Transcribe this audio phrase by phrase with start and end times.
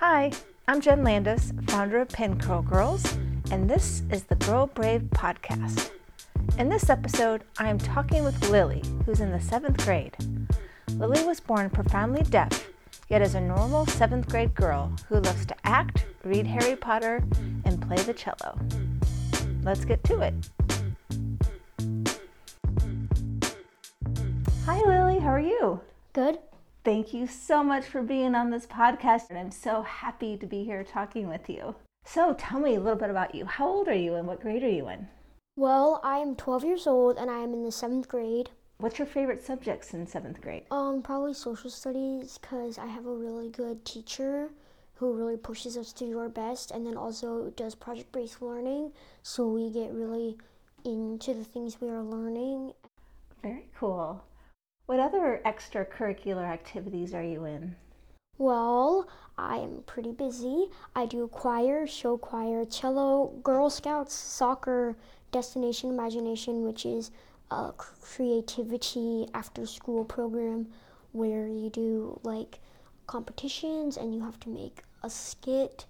[0.00, 0.30] Hi,
[0.68, 3.16] I'm Jen Landis, founder of Pen Curl Girls,
[3.50, 5.90] and this is the Girl Brave podcast.
[6.58, 10.14] In this episode, I am talking with Lily, who's in the seventh grade.
[10.98, 12.68] Lily was born profoundly deaf,
[13.08, 17.24] yet is a normal seventh grade girl who loves to act, read Harry Potter,
[17.64, 18.58] and play the cello.
[19.62, 20.34] Let's get to it.
[24.66, 25.80] Hi, Lily, how are you?
[26.12, 26.38] Good.
[26.86, 30.62] Thank you so much for being on this podcast, and I'm so happy to be
[30.62, 31.74] here talking with you.
[32.04, 33.44] So, tell me a little bit about you.
[33.44, 35.08] How old are you, and what grade are you in?
[35.56, 38.50] Well, I am 12 years old and I am in the seventh grade.
[38.78, 40.62] What's your favorite subjects in seventh grade?
[40.70, 44.50] Um, probably social studies because I have a really good teacher
[44.94, 48.92] who really pushes us to do our best and then also does project based learning.
[49.24, 50.38] So we get really
[50.84, 52.74] into the things we are learning.
[53.42, 54.22] Very cool.
[54.86, 57.74] What other extracurricular activities are you in?
[58.38, 60.70] Well, I am pretty busy.
[60.94, 64.96] I do choir, show choir, cello, Girl Scouts, soccer,
[65.32, 67.10] Destination Imagination, which is
[67.50, 70.68] a creativity after school program
[71.10, 72.60] where you do like
[73.08, 75.86] competitions and you have to make a skit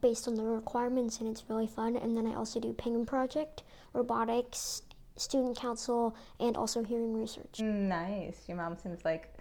[0.00, 1.96] based on the requirements and it's really fun.
[1.96, 4.82] And then I also do Penguin Project, robotics,
[5.16, 7.60] student council, and also hearing research.
[7.60, 8.44] Nice.
[8.48, 9.34] Your mom seems like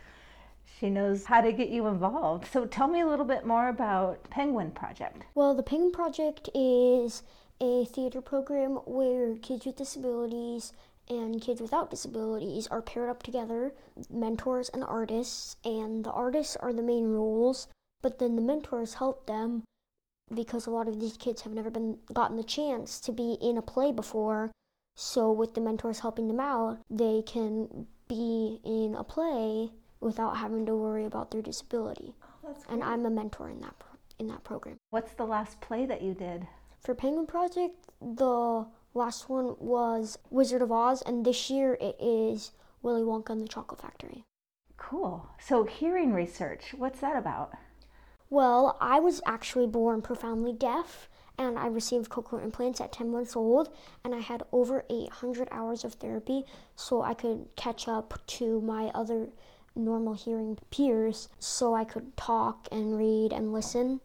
[0.79, 2.47] she knows how to get you involved.
[2.51, 5.23] So tell me a little bit more about Penguin Project.
[5.35, 7.23] Well, the Penguin Project is
[7.61, 10.73] a theater program where kids with disabilities
[11.09, 13.73] and kids without disabilities are paired up together,
[14.09, 17.67] mentors and artists, and the artists are the main roles,
[18.01, 19.63] but then the mentors help them
[20.33, 23.57] because a lot of these kids have never been gotten the chance to be in
[23.57, 24.51] a play before.
[25.01, 29.69] So with the mentors helping them out, they can be in a play
[30.01, 32.15] without having to worry about their disability.
[32.45, 34.75] Oh, and I'm a mentor in that pro- in that program.
[34.89, 36.45] What's the last play that you did?
[36.81, 42.51] For Penguin Project, the last one was Wizard of Oz, and this year it is
[42.81, 44.25] Willy Wonka and the Chocolate Factory.
[44.75, 45.29] Cool.
[45.39, 47.53] So, hearing research, what's that about?
[48.29, 51.07] Well, I was actually born profoundly deaf,
[51.39, 53.69] and I received cochlear implants at 10 months old,
[54.03, 56.43] and I had over 800 hours of therapy
[56.75, 59.29] so I could catch up to my other
[59.73, 64.01] normal hearing peers so I could talk and read and listen.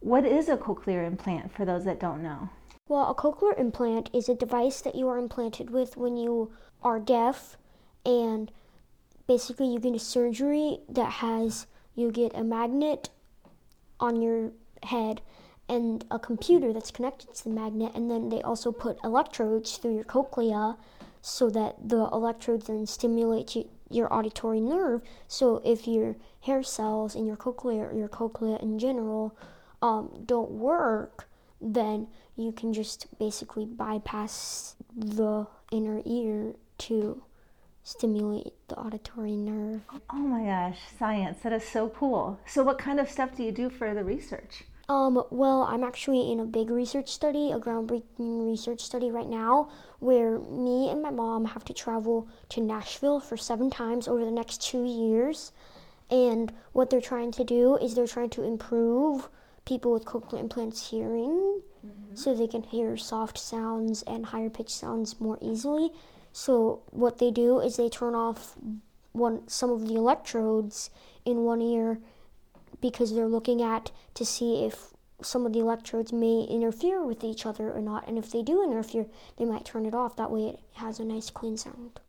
[0.00, 2.48] What is a cochlear implant for those that don't know?
[2.88, 6.50] Well, a cochlear implant is a device that you are implanted with when you
[6.82, 7.58] are deaf,
[8.06, 8.50] and
[9.26, 13.10] basically, you get a surgery that has you get a magnet
[14.00, 14.52] on your
[14.82, 15.20] head
[15.70, 19.94] and a computer that's connected to the magnet, and then they also put electrodes through
[19.94, 20.76] your cochlea
[21.22, 25.00] so that the electrodes then stimulate you, your auditory nerve.
[25.28, 29.36] So if your hair cells in your cochlea or your cochlea in general
[29.80, 31.28] um, don't work,
[31.60, 37.22] then you can just basically bypass the inner ear to
[37.84, 39.82] stimulate the auditory nerve.
[40.10, 41.38] Oh my gosh, science.
[41.42, 42.40] That is so cool.
[42.46, 44.64] So, what kind of stuff do you do for the research?
[44.90, 49.70] Um, well, I'm actually in a big research study, a groundbreaking research study right now,
[50.00, 54.32] where me and my mom have to travel to Nashville for seven times over the
[54.32, 55.52] next two years.
[56.10, 59.28] And what they're trying to do is they're trying to improve
[59.64, 62.16] people with cochlear implants hearing mm-hmm.
[62.16, 65.90] so they can hear soft sounds and higher pitched sounds more easily.
[66.32, 68.56] So what they do is they turn off
[69.12, 70.90] one some of the electrodes
[71.24, 72.00] in one ear
[72.80, 74.88] because they're looking at to see if
[75.22, 78.62] some of the electrodes may interfere with each other or not and if they do
[78.62, 82.00] interfere they might turn it off that way it has a nice clean sound.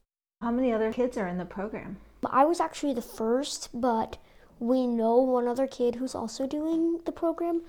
[0.42, 1.98] How many other kids are in the program?
[2.26, 4.18] I was actually the first, but
[4.60, 7.62] we know one other kid who's also doing the program,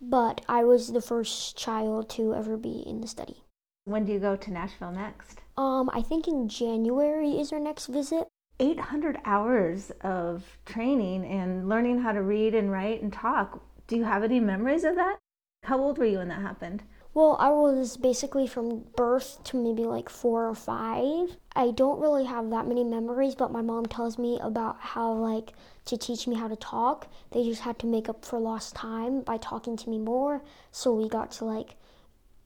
[0.00, 3.42] but I was the first child to ever be in the study.
[3.84, 5.40] When do you go to Nashville next?
[5.56, 8.28] Um, I think in January is our next visit.
[8.60, 13.62] 800 hours of training and learning how to read and write and talk.
[13.86, 15.18] Do you have any memories of that?
[15.64, 16.82] How old were you when that happened?
[17.14, 21.36] Well, I was basically from birth to maybe like four or five.
[21.54, 25.52] I don't really have that many memories, but my mom tells me about how, like,
[25.84, 29.20] to teach me how to talk, they just had to make up for lost time
[29.20, 30.42] by talking to me more.
[30.72, 31.76] So we got to, like,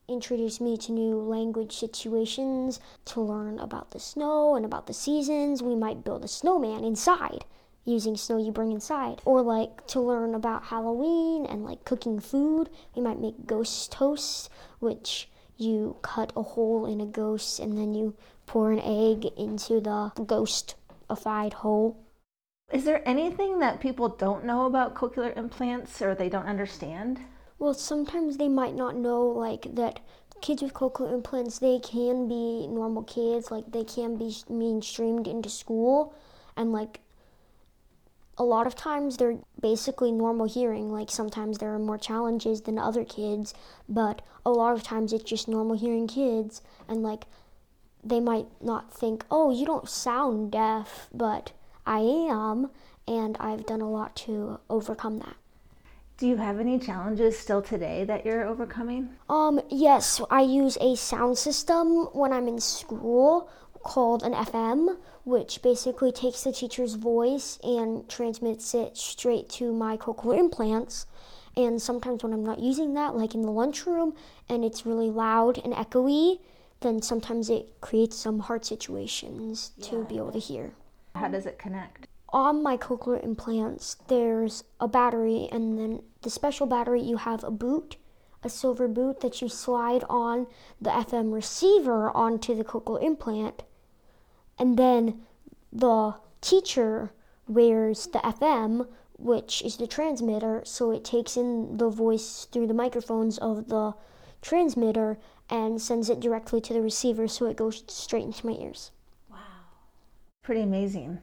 [0.09, 5.61] introduce me to new language situations, to learn about the snow and about the seasons.
[5.61, 7.45] We might build a snowman inside
[7.85, 9.21] using snow you bring inside.
[9.25, 14.49] Or like to learn about Halloween and like cooking food, we might make ghost toast,
[14.79, 18.15] which you cut a hole in a ghost and then you
[18.45, 21.97] pour an egg into the ghostified hole.
[22.71, 27.19] Is there anything that people don't know about cochlear implants or they don't understand?
[27.59, 29.99] Well, sometimes they might not know like that
[30.41, 35.49] kids with cochlear implants they can be normal kids, like they can be mainstreamed into
[35.49, 36.13] school
[36.55, 37.01] and like
[38.37, 40.89] a lot of times they're basically normal hearing.
[40.89, 43.53] Like sometimes there are more challenges than other kids,
[43.89, 46.61] but a lot of times it's just normal hearing kids.
[46.87, 47.25] And like
[48.01, 51.51] they might not think, oh, you don't sound deaf, but
[51.85, 52.71] I am.
[53.05, 55.35] And I've done a lot to overcome that.
[56.19, 59.07] Do you have any challenges still today that you're overcoming?
[59.29, 63.49] Um, yes, I use a sound system when I'm in school
[63.83, 69.95] called an FM, which basically takes the teacher's voice and transmits it straight to my
[69.95, 71.05] cochlear implants.
[71.55, 74.13] And sometimes when I'm not using that, like in the lunchroom,
[74.49, 76.41] and it's really loud and echoey,
[76.81, 79.91] then sometimes it creates some hard situations yeah.
[79.91, 80.73] to be able to hear.
[81.15, 82.09] How does it connect?
[82.31, 87.51] On my cochlear implants, there's a battery, and then the special battery, you have a
[87.51, 87.97] boot,
[88.43, 90.47] a silver boot that you slide on
[90.79, 93.63] the FM receiver onto the cochlear implant
[94.59, 95.21] and then
[95.71, 97.11] the teacher
[97.47, 98.87] wears the FM,
[99.17, 103.93] which is the transmitter, so it takes in the voice through the microphones of the
[104.41, 105.17] transmitter
[105.49, 108.91] and sends it directly to the receiver so it goes straight into my ears.
[109.31, 109.37] Wow.
[110.43, 111.19] Pretty amazing.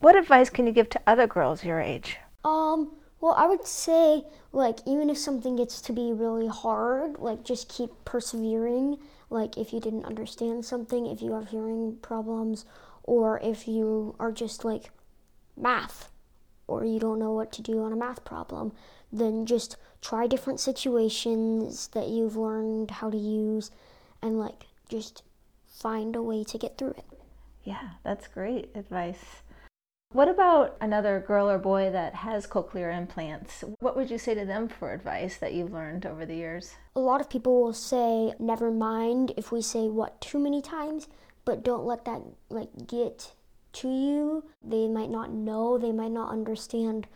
[0.00, 2.18] What advice can you give to other girls your age?
[2.44, 2.92] Um,
[3.24, 7.70] well, I would say like even if something gets to be really hard, like just
[7.70, 8.98] keep persevering
[9.30, 12.66] like if you didn't understand something, if you have hearing problems,
[13.02, 14.90] or if you are just like
[15.56, 16.10] math
[16.66, 18.72] or you don't know what to do on a math problem,
[19.10, 23.70] then just try different situations that you've learned how to use
[24.20, 25.22] and like just
[25.66, 27.06] find a way to get through it.
[27.62, 29.40] Yeah, that's great advice.
[30.14, 33.64] What about another girl or boy that has cochlear implants?
[33.80, 36.76] What would you say to them for advice that you've learned over the years?
[36.94, 41.08] A lot of people will say, never mind if we say what too many times,
[41.44, 43.32] but don't let that like get
[43.72, 44.44] to you.
[44.62, 47.08] They might not know, they might not understand,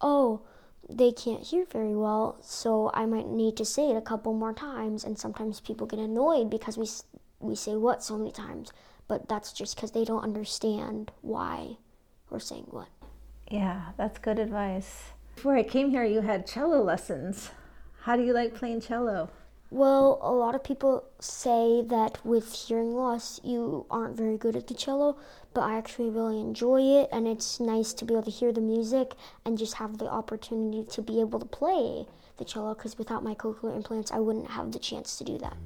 [0.00, 0.42] oh,
[0.90, 4.52] they can't hear very well, so I might need to say it a couple more
[4.52, 5.04] times.
[5.04, 6.88] And sometimes people get annoyed because we,
[7.38, 8.72] we say what so many times,
[9.06, 11.76] but that's just because they don't understand why
[12.32, 12.88] or saying what.
[13.48, 15.12] Yeah, that's good advice.
[15.36, 17.50] Before I came here, you had cello lessons.
[18.02, 19.30] How do you like playing cello?
[19.70, 24.66] Well, a lot of people say that with hearing loss, you aren't very good at
[24.66, 25.16] the cello,
[25.54, 28.60] but I actually really enjoy it, and it's nice to be able to hear the
[28.60, 29.14] music
[29.46, 32.06] and just have the opportunity to be able to play
[32.36, 35.56] the cello, because without my cochlear implants, I wouldn't have the chance to do that.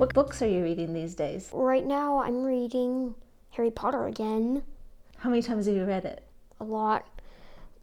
[0.00, 1.50] What books are you reading these days?
[1.52, 3.14] Right now, I'm reading
[3.50, 4.62] Harry Potter again.
[5.18, 6.26] How many times have you read it?
[6.58, 7.06] A lot.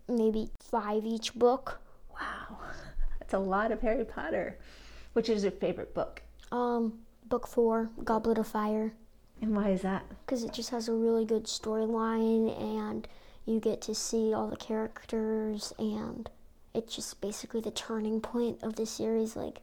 [0.08, 1.80] Maybe five each book.
[2.12, 2.58] Wow.
[3.19, 4.58] That's a lot of Harry Potter.
[5.14, 6.24] Which is your favorite book?
[6.52, 8.94] Um, book four, Goblet of Fire.
[9.40, 10.04] And why is that?
[10.25, 13.08] Because it just has a really good storyline and
[13.46, 16.31] you get to see all the characters and
[16.74, 19.36] it's just basically the turning point of the series.
[19.36, 19.60] Like,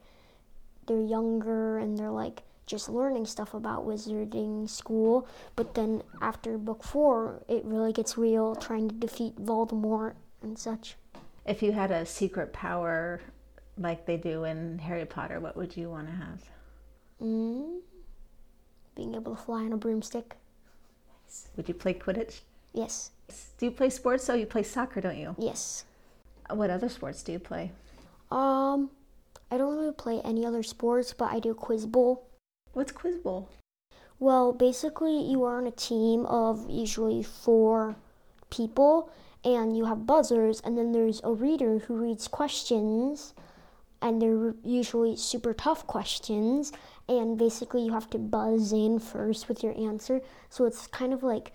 [0.86, 5.28] they're younger and they're like just learning stuff about wizarding school.
[5.56, 10.96] But then after book four, it really gets real, trying to defeat Voldemort and such.
[11.46, 13.20] If you had a secret power
[13.76, 16.42] like they do in Harry Potter, what would you want to have?
[17.22, 17.80] Mm,
[18.94, 20.36] being able to fly on a broomstick.
[21.26, 21.48] Nice.
[21.56, 22.40] Would you play Quidditch?
[22.72, 23.10] Yes.
[23.58, 24.24] Do you play sports?
[24.24, 25.34] So you play soccer, don't you?
[25.38, 25.84] Yes.
[26.50, 27.72] What other sports do you play?
[28.30, 28.90] Um,
[29.54, 32.26] I don't really play any other sports, but I do quiz bowl.
[32.72, 33.50] What's quiz bowl?
[34.18, 37.94] Well, basically, you are on a team of usually four
[38.50, 39.12] people,
[39.44, 43.32] and you have buzzers, and then there's a reader who reads questions,
[44.02, 46.72] and they're usually super tough questions,
[47.08, 50.20] and basically, you have to buzz in first with your answer.
[50.50, 51.52] So it's kind of like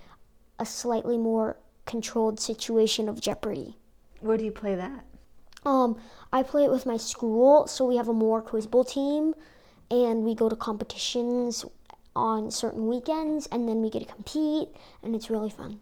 [0.57, 3.75] a slightly more controlled situation of Jeopardy.
[4.21, 5.03] Where do you play that?
[5.65, 5.97] Um,
[6.31, 9.33] I play it with my school, so we have a more quiz bowl team,
[9.91, 11.65] and we go to competitions
[12.15, 14.69] on certain weekends, and then we get to compete,
[15.03, 15.79] and it's really fun.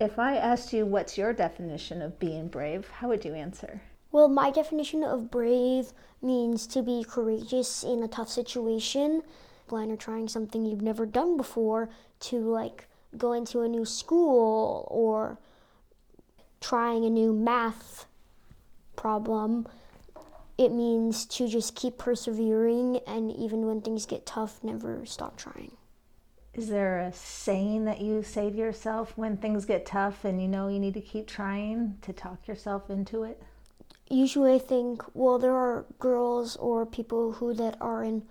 [0.00, 3.80] If I asked you what's your definition of being brave, how would you answer?
[4.12, 9.22] Well, my definition of brave means to be courageous in a tough situation,
[9.66, 14.86] blind or trying something you've never done before, to like go into a new school
[14.90, 15.38] or
[16.60, 18.06] trying a new math
[18.98, 19.66] problem,
[20.58, 25.72] it means to just keep persevering and even when things get tough, never stop trying.
[26.52, 30.48] Is there a saying that you say to yourself when things get tough and you
[30.48, 33.40] know you need to keep trying to talk yourself into it?
[34.10, 38.24] Usually I think, well, there are girls or people who that are in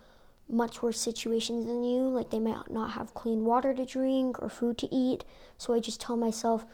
[0.49, 4.49] much worse situations than you, like they might not have clean water to drink or
[4.49, 5.23] food to eat.
[5.57, 6.65] So I just tell myself,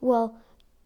[0.00, 0.38] well,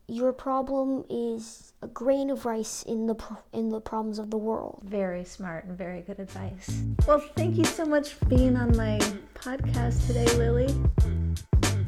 [0.09, 4.39] your problem is a grain of rice in the pro- in the problems of the
[4.39, 4.81] world.
[4.83, 6.83] Very smart and very good advice.
[7.07, 8.99] Well, thank you so much for being on my
[9.35, 10.73] podcast today, Lily.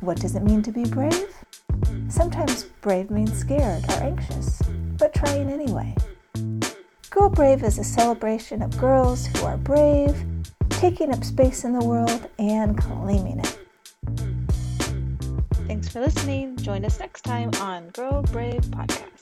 [0.01, 1.35] What does it mean to be brave?
[2.09, 4.61] Sometimes brave means scared or anxious,
[4.99, 5.95] but trying anyway.
[7.09, 10.25] Girl Brave is a celebration of girls who are brave,
[10.69, 13.60] taking up space in the world, and claiming it.
[15.91, 16.57] For listening.
[16.59, 19.20] Join us next time on Girl Brave Podcast.